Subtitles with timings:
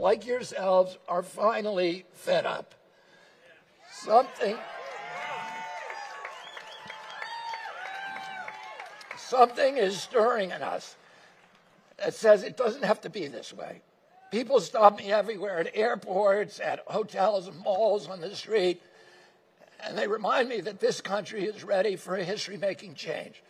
[0.00, 2.74] like yourselves, are finally fed up.
[3.92, 4.56] Something.
[9.16, 10.96] Something is stirring in us
[11.98, 13.82] that says it doesn't have to be this way.
[14.30, 18.80] People stop me everywhere at airports, at hotels and malls on the street,
[19.84, 23.42] and they remind me that this country is ready for a history making change.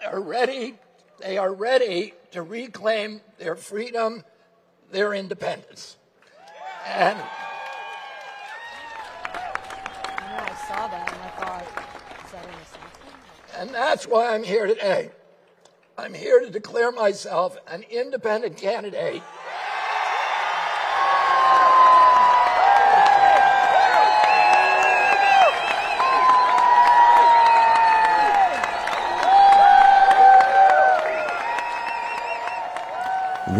[0.00, 0.74] They're ready,
[1.20, 4.24] they are ready to reclaim their freedom,
[4.94, 5.96] their independence.
[6.86, 7.18] And
[10.22, 11.66] I saw that and I thought,
[12.24, 12.46] is that
[13.58, 15.10] And that's why I'm here today.
[15.98, 19.22] I'm here to declare myself an independent candidate.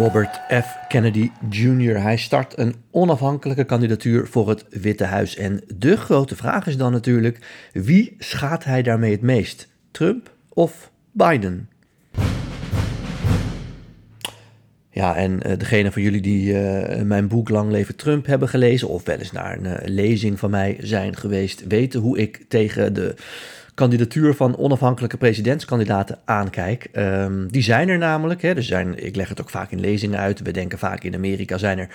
[0.05, 0.77] Robert F.
[0.87, 2.01] Kennedy Jr.
[2.01, 5.35] Hij start een onafhankelijke kandidatuur voor het Witte Huis.
[5.35, 9.67] En de grote vraag is dan natuurlijk: wie schaadt hij daarmee het meest?
[9.91, 11.69] Trump of Biden?
[14.89, 18.87] Ja, en uh, degene van jullie die uh, mijn boek Lang Leven Trump hebben gelezen,
[18.87, 22.93] of wel eens naar een uh, lezing van mij zijn geweest, weten hoe ik tegen
[22.93, 23.15] de
[23.75, 26.89] kandidatuur van onafhankelijke presidentskandidaten aankijk.
[26.93, 28.41] Um, die zijn er namelijk.
[28.41, 30.41] Hè, er zijn, ik leg het ook vaak in lezingen uit.
[30.41, 31.89] We denken vaak in Amerika zijn er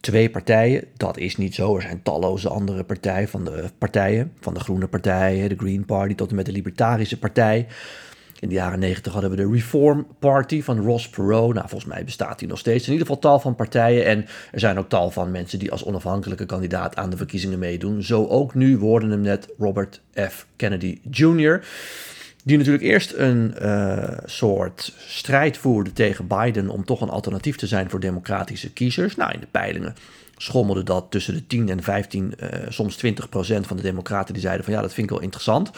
[0.00, 0.84] twee partijen.
[0.96, 1.76] Dat is niet zo.
[1.76, 4.32] Er zijn talloze andere partijen van de partijen.
[4.40, 7.66] Van de Groene Partij, de Green Party tot en met de Libertarische Partij.
[8.42, 11.54] In de jaren negentig hadden we de Reform Party van Ross Perot.
[11.54, 12.86] Nou, volgens mij bestaat die nog steeds.
[12.86, 14.04] In ieder geval tal van partijen.
[14.04, 18.02] En er zijn ook tal van mensen die als onafhankelijke kandidaat aan de verkiezingen meedoen.
[18.02, 20.46] Zo ook nu worden hem net Robert F.
[20.56, 21.64] Kennedy Jr.
[22.44, 27.66] Die natuurlijk eerst een uh, soort strijd voerde tegen Biden om toch een alternatief te
[27.66, 29.16] zijn voor democratische kiezers.
[29.16, 29.94] Nou, in de peilingen
[30.36, 34.42] schommelde dat tussen de 10 en 15, uh, soms 20 procent van de democraten die
[34.42, 35.70] zeiden van ja, dat vind ik wel interessant.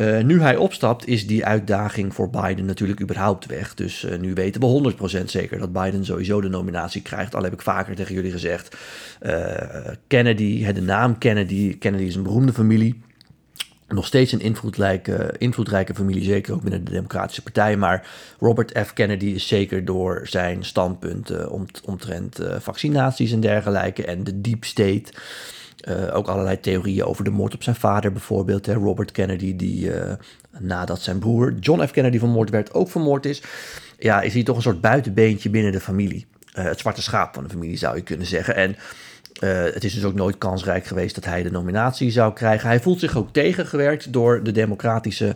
[0.00, 3.74] Uh, nu hij opstapt, is die uitdaging voor Biden natuurlijk überhaupt weg.
[3.74, 7.34] Dus uh, nu weten we 100% zeker dat Biden sowieso de nominatie krijgt.
[7.34, 8.76] Al heb ik vaker tegen jullie gezegd.
[9.22, 9.54] Uh,
[10.06, 11.78] Kennedy, de naam Kennedy.
[11.78, 13.00] Kennedy is een beroemde familie.
[13.88, 17.76] Nog steeds een invloedrijke, invloedrijke familie, zeker ook binnen de Democratische Partij.
[17.76, 18.08] Maar
[18.38, 18.92] Robert F.
[18.92, 25.12] Kennedy is zeker door zijn standpunten omt, omtrent vaccinaties en dergelijke en de deep state.
[25.88, 28.66] Uh, ook allerlei theorieën over de moord op zijn vader bijvoorbeeld.
[28.66, 30.12] Robert Kennedy, die uh,
[30.58, 31.90] nadat zijn broer John F.
[31.90, 33.42] Kennedy vermoord werd, ook vermoord is.
[33.98, 36.26] Ja, is hij toch een soort buitenbeentje binnen de familie.
[36.58, 38.54] Uh, het zwarte schaap van de familie zou je kunnen zeggen.
[38.54, 38.76] En
[39.72, 42.68] het is dus ook nooit kansrijk geweest dat hij de nominatie zou krijgen.
[42.68, 45.34] Hij voelt zich ook tegengewerkt door de democratische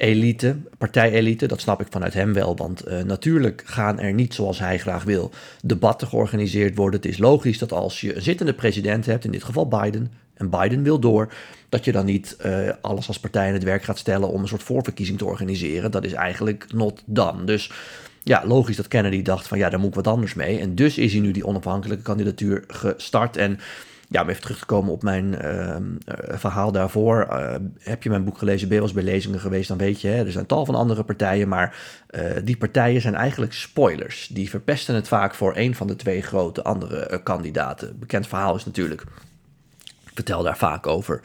[0.00, 1.46] elite, partijelite.
[1.46, 5.04] Dat snap ik vanuit hem wel, want uh, natuurlijk gaan er niet zoals hij graag
[5.04, 5.30] wil
[5.62, 7.00] debatten georganiseerd worden.
[7.00, 10.50] Het is logisch dat als je een zittende president hebt, in dit geval Biden, en
[10.50, 11.32] Biden wil door,
[11.68, 14.48] dat je dan niet uh, alles als partij in het werk gaat stellen om een
[14.48, 15.90] soort voorverkiezing te organiseren.
[15.90, 17.44] Dat is eigenlijk not done.
[17.44, 17.70] Dus
[18.22, 20.58] ja, logisch dat Kennedy dacht van ja, daar moet ik wat anders mee.
[20.58, 23.36] En dus is hij nu die onafhankelijke kandidatuur gestart.
[23.36, 23.58] En
[24.10, 25.76] ja, om even terug te komen op mijn uh,
[26.38, 27.26] verhaal daarvoor.
[27.30, 30.00] Uh, heb je mijn boek gelezen, ben je wel eens bij lezingen geweest, dan weet
[30.00, 31.76] je, hè, er zijn tal van andere partijen, maar
[32.10, 34.28] uh, die partijen zijn eigenlijk spoilers.
[34.32, 37.98] Die verpesten het vaak voor een van de twee grote andere kandidaten.
[37.98, 39.00] Bekend verhaal is natuurlijk,
[40.04, 41.20] ik vertel daar vaak over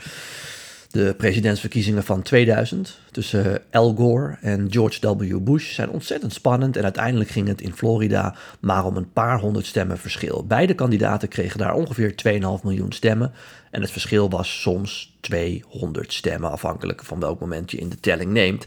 [0.95, 5.37] de presidentsverkiezingen van 2000 tussen Al Gore en George W.
[5.39, 9.65] Bush zijn ontzettend spannend en uiteindelijk ging het in Florida maar om een paar honderd
[9.65, 10.45] stemmen verschil.
[10.47, 13.31] Beide kandidaten kregen daar ongeveer 2,5 miljoen stemmen
[13.71, 18.31] en het verschil was soms 200 stemmen afhankelijk van welk moment je in de telling
[18.31, 18.65] neemt.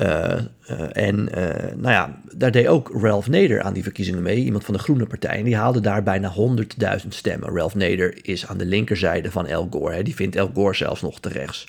[0.00, 0.34] Uh,
[0.70, 4.64] uh, en uh, nou ja, daar deed ook Ralph Nader aan die verkiezingen mee, iemand
[4.64, 5.38] van de Groene Partij.
[5.38, 6.32] En die haalde daar bijna
[7.02, 7.54] 100.000 stemmen.
[7.54, 9.94] Ralph Nader is aan de linkerzijde van Al Gore.
[9.94, 10.02] Hè.
[10.02, 11.66] Die vindt Al Gore zelfs nog te rechts.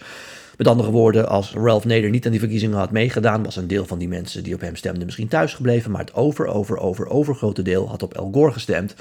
[0.57, 3.85] Met andere woorden, als Ralph Nader niet aan die verkiezingen had meegedaan, was een deel
[3.85, 5.91] van die mensen die op hem stemden misschien thuisgebleven.
[5.91, 8.95] Maar het over, over, over, overgrote deel had op Al Gore gestemd.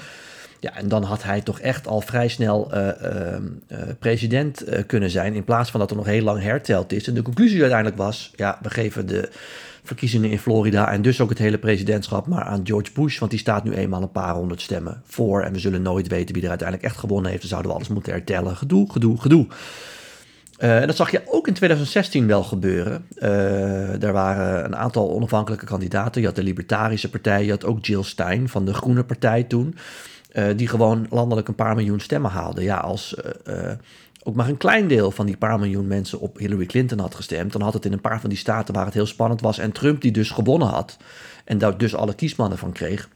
[0.63, 3.33] Ja, en dan had hij toch echt al vrij snel uh, uh,
[3.67, 5.33] uh, president kunnen zijn.
[5.33, 7.07] In plaats van dat er nog heel lang herteld is.
[7.07, 9.29] En de conclusie uiteindelijk was: ja, we geven de
[9.83, 10.91] verkiezingen in Florida.
[10.91, 13.19] en dus ook het hele presidentschap maar aan George Bush.
[13.19, 15.41] Want die staat nu eenmaal een paar honderd stemmen voor.
[15.41, 17.41] En we zullen nooit weten wie er uiteindelijk echt gewonnen heeft.
[17.41, 18.55] Dan zouden we alles moeten hertellen.
[18.55, 19.47] Gedoe, gedoe, gedoe.
[20.63, 23.05] Uh, en dat zag je ook in 2016 wel gebeuren.
[23.17, 26.21] Uh, er waren een aantal onafhankelijke kandidaten.
[26.21, 29.75] Je had de Libertarische Partij, je had ook Jill Stein van de Groene Partij toen.
[30.33, 32.63] Uh, die gewoon landelijk een paar miljoen stemmen haalden.
[32.63, 33.15] Ja, als
[34.23, 37.51] ook maar een klein deel van die paar miljoen mensen op Hillary Clinton had gestemd,
[37.51, 39.71] dan had het in een paar van die staten waar het heel spannend was en
[39.71, 40.97] Trump die dus gewonnen had
[41.45, 43.09] en daar dus alle kiesmannen van kreeg,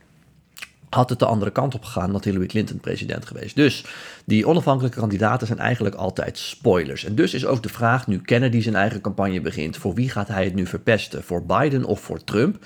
[0.90, 3.56] had het de andere kant op gegaan, had Hillary Clinton president geweest.
[3.56, 3.86] Dus
[4.26, 7.04] die onafhankelijke kandidaten zijn eigenlijk altijd spoilers.
[7.04, 10.28] En dus is ook de vraag, nu Kennedy zijn eigen campagne begint, voor wie gaat
[10.28, 11.24] hij het nu verpesten?
[11.24, 12.66] Voor Biden of voor Trump?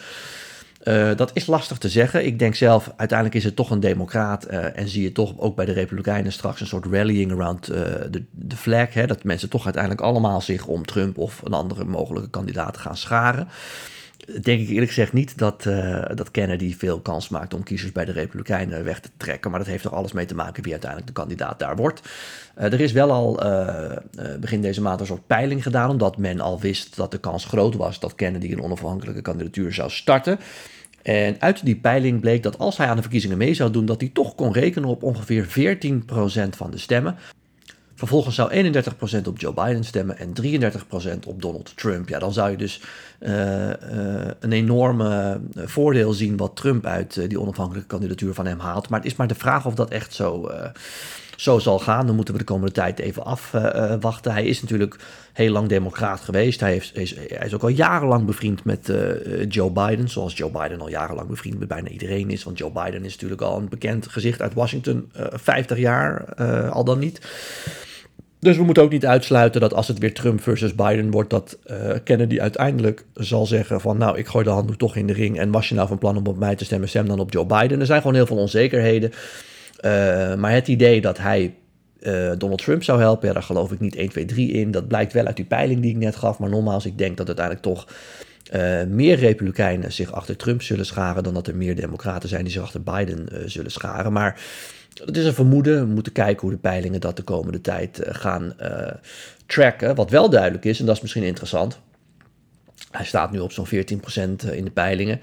[0.83, 2.25] Uh, dat is lastig te zeggen.
[2.25, 4.51] Ik denk zelf, uiteindelijk is het toch een democraat.
[4.51, 7.77] Uh, en zie je toch ook bij de Republikeinen straks een soort rallying around uh,
[8.09, 8.93] de, de flag.
[8.93, 12.97] Hè, dat mensen toch uiteindelijk allemaal zich om Trump of een andere mogelijke kandidaat gaan
[12.97, 13.47] scharen
[14.25, 18.05] denk ik eerlijk gezegd niet dat, uh, dat Kennedy veel kans maakt om kiezers bij
[18.05, 19.51] de Republikeinen weg te trekken.
[19.51, 22.01] Maar dat heeft er alles mee te maken wie uiteindelijk de kandidaat daar wordt.
[22.57, 23.91] Uh, er is wel al uh,
[24.39, 27.75] begin deze maand een soort peiling gedaan, omdat men al wist dat de kans groot
[27.75, 30.39] was dat Kennedy een onafhankelijke kandidatuur zou starten.
[31.01, 34.01] En uit die peiling bleek dat als hij aan de verkiezingen mee zou doen, dat
[34.01, 37.15] hij toch kon rekenen op ongeveer 14% van de stemmen.
[38.01, 38.73] Vervolgens zou
[39.23, 42.09] 31% op Joe Biden stemmen en 33% op Donald Trump.
[42.09, 42.81] Ja, dan zou je dus
[43.19, 43.73] uh, uh,
[44.39, 48.89] een enorme voordeel zien wat Trump uit die onafhankelijke kandidatuur van hem haalt.
[48.89, 50.51] Maar het is maar de vraag of dat echt zo,
[51.35, 52.05] zo zal gaan.
[52.05, 54.31] Dan moeten we de komende tijd even afwachten.
[54.31, 54.95] hij is natuurlijk
[55.33, 56.59] heel lang democraat geweest.
[56.59, 58.93] Hij, heeft, is, hij is ook al jarenlang bevriend met
[59.47, 60.09] Joe Biden.
[60.09, 62.43] Zoals Joe Biden al jarenlang bevriend met bijna iedereen is.
[62.43, 65.11] Want Joe Biden is natuurlijk al een bekend gezicht uit Washington.
[65.33, 66.35] 50 jaar
[66.69, 67.19] al dan niet.
[68.41, 71.57] Dus we moeten ook niet uitsluiten dat als het weer Trump versus Biden wordt, dat
[71.65, 75.39] uh, Kennedy uiteindelijk zal zeggen van nou, ik gooi de handdoek toch in de ring
[75.39, 77.45] en was je nou van plan om op mij te stemmen, stem dan op Joe
[77.45, 77.79] Biden.
[77.79, 79.11] Er zijn gewoon heel veel onzekerheden.
[79.85, 81.53] Uh, maar het idee dat hij
[81.99, 84.71] uh, Donald Trump zou helpen, ja, daar geloof ik niet 1, 2, 3 in.
[84.71, 86.39] Dat blijkt wel uit die peiling die ik net gaf.
[86.39, 87.87] Maar nogmaals, ik denk dat uiteindelijk toch
[88.53, 92.51] uh, meer Republikeinen zich achter Trump zullen scharen dan dat er meer Democraten zijn die
[92.51, 94.13] zich achter Biden uh, zullen scharen.
[94.13, 94.41] Maar
[95.05, 95.87] het is een vermoeden.
[95.87, 98.53] We moeten kijken hoe de peilingen dat de komende tijd uh, gaan
[99.45, 99.95] tracken.
[99.95, 101.79] Wat wel duidelijk is, en dat is misschien interessant.
[102.91, 103.69] Hij staat nu op zo'n 14%
[104.51, 105.19] in de peilingen.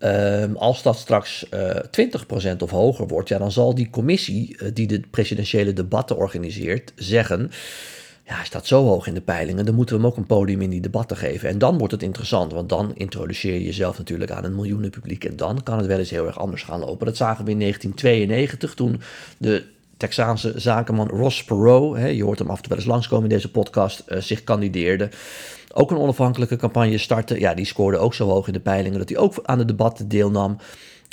[0.00, 1.70] Uh, als dat straks uh,
[2.54, 7.50] 20% of hoger wordt, ja, dan zal die commissie die de presidentiële debatten organiseert zeggen
[8.24, 10.60] ja, hij staat zo hoog in de peilingen, dan moeten we hem ook een podium
[10.60, 11.48] in die debatten geven.
[11.48, 15.24] En dan wordt het interessant, want dan introduceer je jezelf natuurlijk aan een miljoenenpubliek.
[15.24, 17.06] En dan kan het wel eens heel erg anders gaan lopen.
[17.06, 19.00] Dat zagen we in 1992 toen
[19.38, 19.64] de
[19.96, 23.34] Texaanse zakenman Ross Perot, hè, je hoort hem af en toe wel eens langskomen in
[23.34, 25.08] deze podcast, uh, zich kandideerde.
[25.72, 27.40] Ook een onafhankelijke campagne startte.
[27.40, 30.08] Ja, die scoorde ook zo hoog in de peilingen dat hij ook aan de debatten
[30.08, 30.58] deelnam.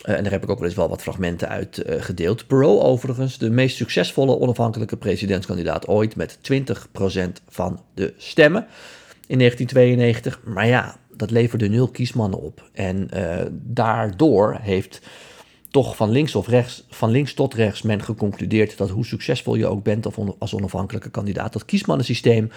[0.06, 2.48] Uh, en daar heb ik ook wel eens wel wat fragmenten uit uh, gedeeld.
[2.48, 6.62] Perot overigens, de meest succesvolle onafhankelijke presidentskandidaat ooit met 20%
[7.50, 8.68] van de stemmen
[9.28, 10.42] in 1992.
[10.44, 12.69] Maar ja, dat leverde nul kiesmannen op.
[12.74, 15.01] En uh, daardoor heeft
[15.72, 19.68] toch van links of rechts, van links tot rechts men geconcludeerd dat hoe succesvol je
[19.68, 20.06] ook bent
[20.40, 22.51] als onafhankelijke kandidaat, dat kiesmannensysteem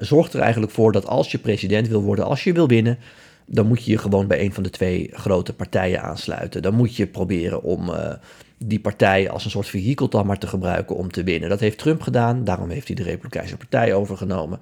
[0.00, 2.98] zorgt er eigenlijk voor dat als je president wil worden, als je wil winnen,
[3.46, 6.62] dan moet je je gewoon bij een van de twee grote partijen aansluiten.
[6.62, 8.12] Dan moet je proberen om uh,
[8.58, 11.48] die partij als een soort vehikel dan maar te gebruiken om te winnen.
[11.48, 14.58] Dat heeft Trump gedaan, daarom heeft hij de Republikeinse Partij overgenomen.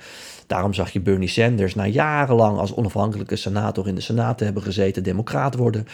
[0.46, 4.62] Daarom zag je Bernie Sanders na jarenlang als onafhankelijke senator in de Senaat te hebben
[4.62, 5.86] gezeten, democraat worden.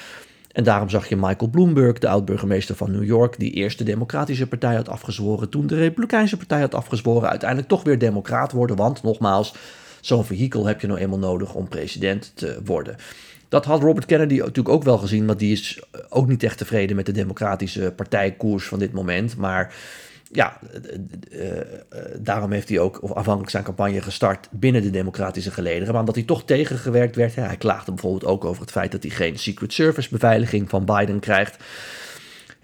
[0.52, 4.46] En daarom zag je Michael Bloomberg, de oud-burgemeester van New York, die eerst de Democratische
[4.46, 9.02] Partij had afgezworen, toen de Republikeinse Partij had afgezworen, uiteindelijk toch weer democraat worden, want
[9.02, 9.54] nogmaals,
[10.00, 12.96] Zo'n vehikel heb je nou eenmaal nodig om president te worden.
[13.48, 16.96] Dat had Robert Kennedy natuurlijk ook wel gezien, want die is ook niet echt tevreden
[16.96, 19.36] met de democratische partijkoers van dit moment.
[19.36, 19.74] Maar
[20.32, 20.58] ja,
[21.32, 21.60] uh, uh,
[22.18, 25.90] daarom heeft hij ook afhankelijk zijn campagne gestart binnen de democratische gelederen.
[25.90, 27.34] Maar omdat hij toch tegengewerkt werd.
[27.34, 31.20] hij klaagde bijvoorbeeld ook over het feit dat hij geen Secret Service beveiliging van Biden
[31.20, 31.56] krijgt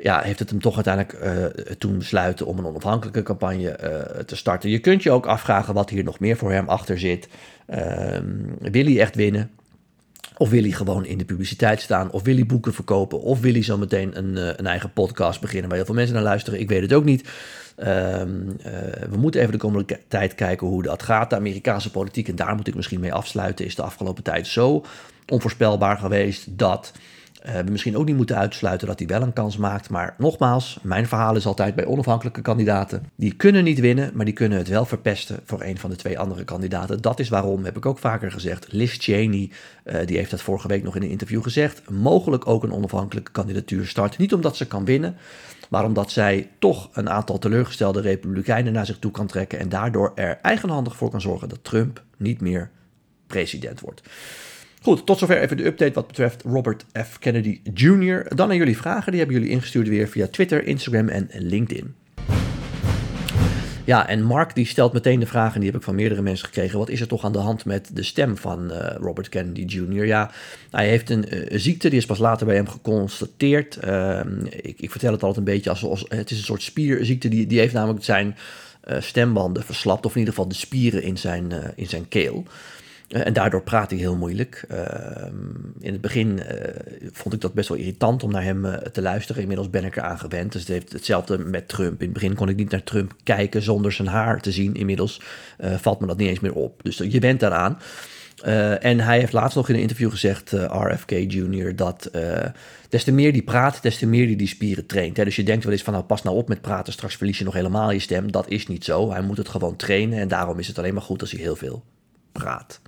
[0.02, 1.44] ja, heeft het hem toch uiteindelijk uh,
[1.78, 4.70] toen besluiten om een onafhankelijke campagne uh, te starten.
[4.70, 7.28] Je kunt je ook afvragen wat hier nog meer voor hem achter zit.
[7.70, 7.78] Uh,
[8.58, 9.50] wil hij echt winnen?
[10.36, 12.10] Of wil hij gewoon in de publiciteit staan?
[12.10, 13.20] Of wil hij boeken verkopen?
[13.20, 16.14] Of wil hij zo meteen een, uh, een eigen podcast beginnen waar heel veel mensen
[16.14, 16.60] naar luisteren?
[16.60, 17.28] Ik weet het ook niet.
[17.76, 18.30] Ehm,
[19.10, 21.30] we moeten even de komende tijd kijken hoe dat gaat.
[21.30, 24.84] De Amerikaanse politiek, en daar moet ik misschien mee afsluiten, is de afgelopen tijd zo
[25.28, 26.92] onvoorspelbaar geweest dat
[27.46, 29.90] uh, we misschien ook niet moeten uitsluiten dat hij wel een kans maakt.
[29.90, 33.06] Maar nogmaals, mijn verhaal is altijd bij onafhankelijke kandidaten.
[33.16, 36.18] Die kunnen niet winnen, maar die kunnen het wel verpesten voor een van de twee
[36.18, 37.00] andere kandidaten.
[37.00, 39.50] Dat is waarom, heb ik ook vaker gezegd, Liz Cheney,
[39.84, 43.32] uh, die heeft dat vorige week nog in een interview gezegd, mogelijk ook een onafhankelijke
[43.32, 44.18] kandidatuur start.
[44.18, 45.16] Niet omdat ze kan winnen,
[45.68, 50.12] maar omdat zij toch een aantal teleurgestelde republikeinen naar zich toe kan trekken en daardoor
[50.14, 52.70] er eigenhandig voor kan zorgen dat Trump niet meer
[53.26, 54.02] president wordt.
[54.82, 57.18] Goed, tot zover even de update wat betreft Robert F.
[57.18, 58.34] Kennedy Jr.
[58.34, 61.94] Dan aan jullie vragen, die hebben jullie ingestuurd weer via Twitter, Instagram en LinkedIn.
[63.84, 66.46] Ja, en Mark die stelt meteen de vraag, en die heb ik van meerdere mensen
[66.46, 66.78] gekregen.
[66.78, 70.06] Wat is er toch aan de hand met de stem van eh, Robert Kennedy Jr.?
[70.06, 70.30] Ja,
[70.70, 73.76] hij heeft een, eh, ziekte, die is pas later bij hem geconstateerd.
[73.76, 77.28] Ehm, ik, ik, vertel het altijd een beetje als, het is een soort spierziekte.
[77.28, 78.36] Die, die heeft namelijk zijn
[78.88, 82.44] uh, stembanden verslapt, of in ieder geval de spieren in zijn, in zijn keel.
[83.12, 84.64] Eh, en daardoor praat hij heel moeilijk.
[84.68, 85.34] Ehm,
[85.80, 89.02] in het begin eh, vond ik dat best wel irritant om naar hem eh, te
[89.02, 89.42] luisteren.
[89.42, 90.52] Inmiddels ben ik eraan gewend.
[90.52, 92.00] Dus het heeft hetzelfde met Trump.
[92.00, 94.74] In het begin kon ik niet naar Trump kijken zonder zijn haar te zien.
[94.74, 95.20] Inmiddels
[95.58, 96.82] valt me dat niet eens meer op.
[96.82, 97.78] Dus je bent daaraan.
[98.80, 102.10] en hij heeft laatst nog in een interview gezegd, RFK Jr., dat
[102.88, 105.16] des te meer die praat, des te meer die die spieren traint.
[105.16, 105.24] Hè?
[105.24, 107.44] Dus je denkt wel eens van, nou pas nou op met praten, straks verlies je
[107.44, 108.32] nog helemaal je stem.
[108.32, 109.10] Dat is niet zo.
[109.10, 111.56] Hij moet het gewoon trainen en daarom is het alleen maar goed als hij heel
[111.56, 111.84] veel
[112.32, 112.80] praat.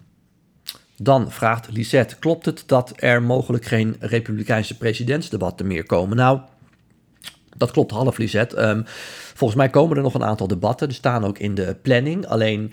[0.97, 6.17] Dan vraagt Lisette, klopt het dat er mogelijk geen republikeinse presidentsdebatten meer komen?
[6.17, 6.41] Nou,
[7.57, 8.69] dat klopt half Lisette.
[8.69, 8.83] Um,
[9.35, 12.27] volgens mij komen er nog een aantal debatten, die staan ook in de planning.
[12.27, 12.73] Alleen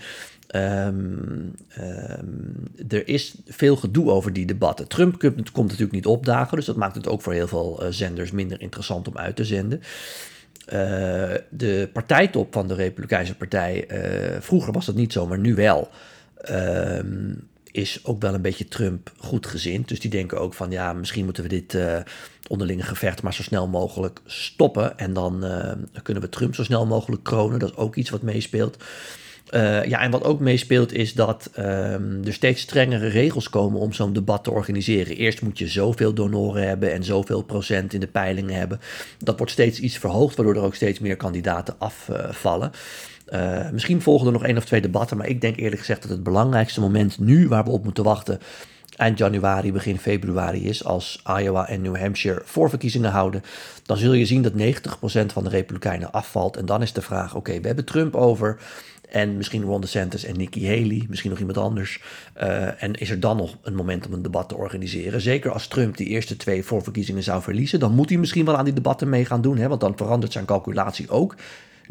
[0.55, 4.87] Um, um, er is veel gedoe over die debatten.
[4.87, 8.31] Trump komt natuurlijk niet opdagen, dus dat maakt het ook voor heel veel uh, zenders
[8.31, 9.79] minder interessant om uit te zenden.
[9.79, 10.73] Uh,
[11.49, 15.89] de partijtop van de Republikeinse Partij, uh, vroeger was dat niet zo, maar nu wel.
[17.71, 19.87] Is ook wel een beetje Trump goedgezind.
[19.87, 21.97] Dus die denken ook van ja, misschien moeten we dit uh,
[22.47, 24.97] onderlinge gevecht maar zo snel mogelijk stoppen.
[24.97, 25.71] En dan uh,
[26.03, 27.59] kunnen we Trump zo snel mogelijk kronen.
[27.59, 28.77] Dat is ook iets wat meespeelt.
[29.53, 33.93] Uh, ja, en wat ook meespeelt is dat um, er steeds strengere regels komen om
[33.93, 35.15] zo'n debat te organiseren.
[35.15, 38.79] Eerst moet je zoveel donoren hebben en zoveel procent in de peilingen hebben.
[39.17, 42.71] Dat wordt steeds iets verhoogd, waardoor er ook steeds meer kandidaten afvallen.
[43.31, 46.11] Uh, misschien volgen er nog één of twee debatten, maar ik denk eerlijk gezegd dat
[46.11, 48.39] het belangrijkste moment nu waar we op moeten wachten
[49.01, 53.43] eind januari, begin februari is, als Iowa en New Hampshire voorverkiezingen houden,
[53.85, 54.55] dan zul je zien dat 90%
[55.33, 56.57] van de Republikeinen afvalt.
[56.57, 58.59] En dan is de vraag: oké, we hebben Trump over.
[59.09, 62.01] En misschien Ron DeSantis en Nikki Haley, misschien nog iemand anders.
[62.41, 65.21] Uh, en is er dan nog een moment om een debat te organiseren?
[65.21, 68.65] Zeker als Trump die eerste twee voorverkiezingen zou verliezen, dan moet hij misschien wel aan
[68.65, 69.57] die debatten mee gaan doen.
[69.57, 69.67] Hè?
[69.67, 71.35] Want dan verandert zijn calculatie ook.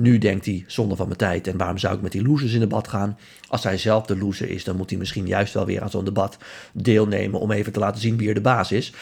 [0.00, 2.61] Nu denkt hij, zonde van mijn tijd, en waarom zou ik met die losers in
[2.61, 3.19] debat gaan?
[3.49, 6.04] Als hij zelf de loser is, dan moet hij misschien juist wel weer aan zo'n
[6.04, 6.38] debat
[6.73, 8.92] deelnemen om even te laten zien wie er de baas is.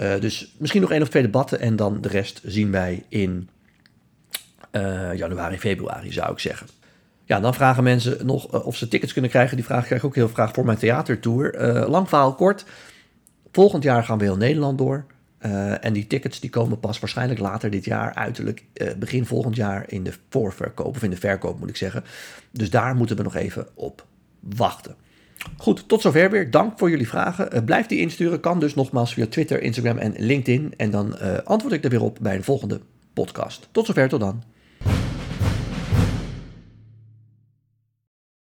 [0.00, 3.48] Uh, dus misschien nog één of twee debatten en dan de rest zien wij in
[4.72, 6.66] uh, januari, februari, zou ik zeggen.
[7.24, 9.56] Ja, dan vragen mensen nog uh, of ze tickets kunnen krijgen.
[9.56, 11.56] Die vraag krijg ik ook heel graag voor mijn theatertour.
[11.88, 12.64] lang verhaal kort.
[13.52, 15.04] Volgend jaar gaan we heel Nederland door.
[15.46, 19.56] Uh, en die tickets die komen pas waarschijnlijk later dit jaar, uiterlijk uh, begin volgend
[19.56, 22.04] jaar in de voorverkoop, of in de verkoop moet ik zeggen.
[22.50, 24.06] Dus daar moeten we nog even op
[24.40, 24.94] wachten.
[25.56, 26.50] Goed, tot zover weer.
[26.50, 27.56] Dank voor jullie vragen.
[27.56, 30.74] Uh, blijf die insturen, kan dus nogmaals via Twitter, Instagram en LinkedIn.
[30.76, 32.80] En dan antwoord ik er weer op bij een volgende
[33.12, 33.68] podcast.
[33.70, 34.42] Tot zover, tot dan.